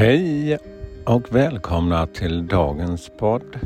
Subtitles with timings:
[0.00, 0.58] Hej
[1.06, 3.58] och välkomna till dagens podd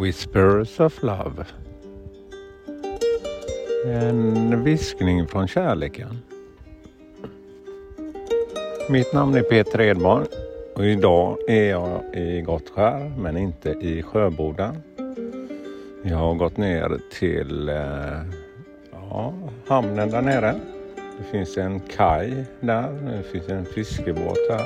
[0.00, 1.44] Whispers of Love.
[3.86, 6.18] En viskning från kärleken.
[8.90, 10.26] Mitt namn är Peter Edborg
[10.74, 14.76] och idag är jag i Gottskär men inte i Sjöboda.
[16.02, 17.76] Jag har gått ner till eh,
[18.92, 19.34] ja,
[19.66, 20.54] hamnen där nere
[21.22, 22.92] det finns en kaj där.
[22.92, 24.64] Det finns en fiskebåt där.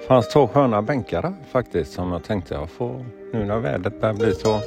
[0.00, 3.04] Det fanns två sköna bänkar där faktiskt som jag tänkte jag får.
[3.32, 4.60] Nu när vädret börjar bli så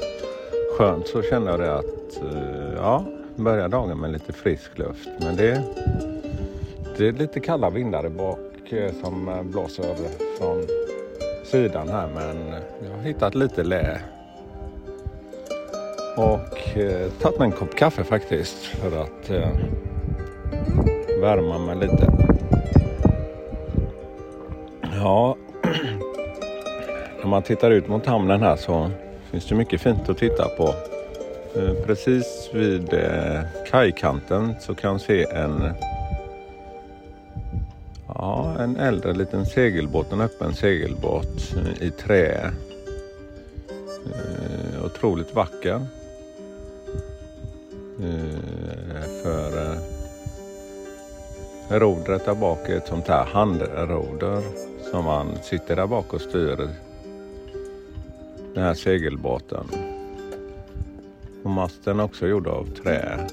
[0.78, 5.10] skönt så känner jag det att eh, ja, börja dagen med lite frisk luft.
[5.20, 5.64] Men det,
[6.98, 10.68] det är lite kalla vindar där bak eh, som eh, blåser över från
[11.46, 14.02] sidan här men jag har hittat lite lä
[16.18, 19.50] och eh, tagit mig en kopp kaffe faktiskt för att eh,
[21.20, 22.12] värma mig lite.
[24.96, 25.36] Ja,
[27.22, 28.92] när man tittar ut mot hamnen här så
[29.32, 30.74] finns det mycket fint att titta på.
[31.56, 33.40] Eh, precis vid eh,
[33.72, 35.74] kajkanten så kan man se en
[38.08, 42.52] Ja, en äldre liten segelbåt, en öppen segelbåt i trä.
[44.06, 45.82] Eh, otroligt vacker.
[49.24, 49.78] För
[51.72, 54.42] Rodret där bak är ett sånt här handroder
[54.92, 56.70] som man sitter där bak och styr
[58.54, 59.66] den här segelbåten.
[61.44, 63.28] Och masten är också gjord av trä.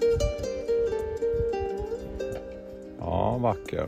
[2.99, 3.87] Ja, vacker.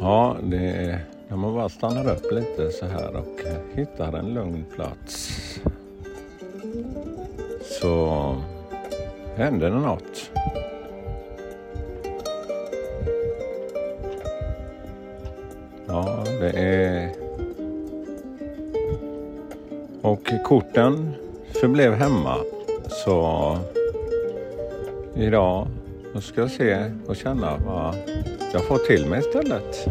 [0.00, 3.40] Ja, det är när man bara stannar upp lite så här och
[3.74, 5.30] hittar en lugn plats.
[7.80, 8.36] Så
[9.38, 10.30] hände det något.
[15.86, 17.10] Ja, det är...
[20.02, 21.14] Och korten
[21.60, 22.36] förblev hemma.
[22.88, 23.58] Så
[25.14, 25.66] idag
[26.20, 27.94] ska jag se och känna vad
[28.52, 29.88] jag får till mig istället.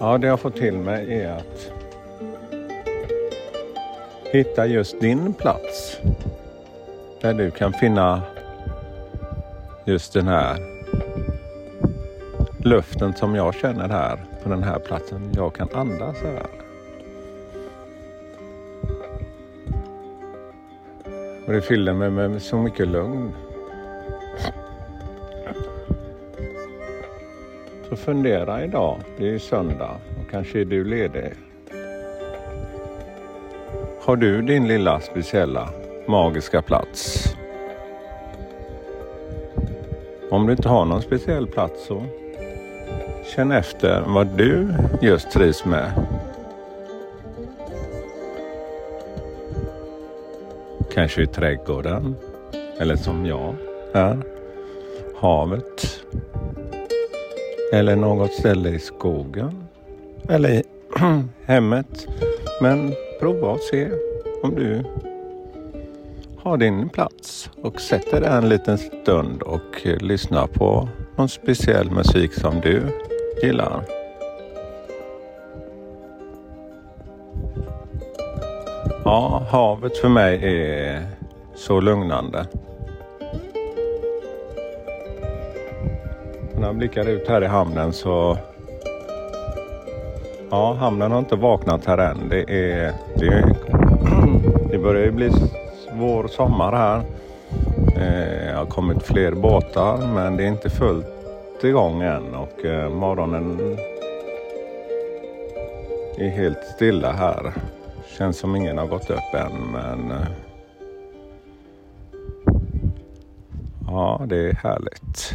[0.00, 1.72] Ja, det jag får till mig är att
[4.32, 6.00] hitta just din plats.
[7.20, 8.22] Där du kan finna
[9.84, 10.56] just den här
[12.58, 15.32] luften som jag känner här på den här platsen.
[15.34, 16.46] Jag kan andas här.
[21.46, 23.32] Och det fyller mig med så mycket lugn.
[27.88, 31.32] Så fundera idag, det är ju söndag och kanske är du ledig.
[34.00, 35.68] Har du din lilla speciella
[36.08, 37.28] magiska plats?
[40.30, 42.02] Om du inte har någon speciell plats så
[43.34, 44.68] känn efter vad du
[45.02, 45.92] just trivs med.
[50.92, 52.16] Kanske i trädgården
[52.78, 53.54] eller som jag
[53.94, 54.18] här,
[55.16, 56.04] havet
[57.74, 59.64] eller något ställe i skogen
[60.28, 60.62] eller i
[61.44, 62.06] hemmet.
[62.62, 63.90] Men prova och se
[64.42, 64.84] om du
[66.38, 72.32] har din plats och sätter dig en liten stund och lyssnar på någon speciell musik
[72.32, 72.82] som du
[73.42, 73.84] gillar.
[79.04, 81.06] Ja, havet för mig är
[81.54, 82.46] så lugnande.
[86.64, 88.38] När jag blickar ut här i hamnen så...
[90.50, 92.28] Ja, hamnen har inte vaknat här än.
[92.28, 93.56] Det, är, det, är,
[94.70, 95.30] det börjar ju bli
[95.92, 96.98] vår sommar här.
[97.96, 102.90] Eh, det har kommit fler båtar men det är inte fullt igång än och eh,
[102.90, 103.76] morgonen
[106.18, 107.52] är helt stilla här.
[108.18, 110.26] Känns som ingen har gått upp än men eh,
[113.86, 115.34] Ja, det är härligt.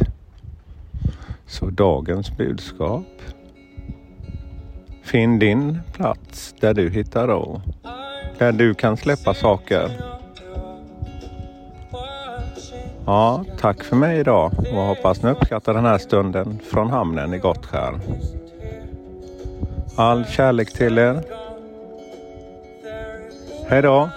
[1.50, 3.06] Så dagens budskap.
[5.02, 7.60] Finn din plats där du hittar ro.
[8.38, 9.90] Där du kan släppa saker.
[13.06, 17.38] Ja, tack för mig idag och hoppas ni uppskattar den här stunden från hamnen i
[17.38, 18.00] Gottskär.
[19.96, 21.22] All kärlek till er.
[23.68, 24.10] Hej då!